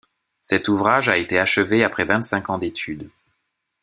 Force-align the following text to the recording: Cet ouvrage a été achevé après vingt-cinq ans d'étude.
Cet 0.41 0.67
ouvrage 0.67 1.09
a 1.09 1.17
été 1.17 1.37
achevé 1.37 1.83
après 1.83 2.05
vingt-cinq 2.05 2.49
ans 2.49 2.57
d'étude. 2.57 3.07